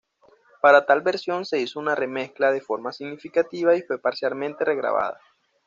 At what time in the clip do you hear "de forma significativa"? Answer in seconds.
2.51-3.75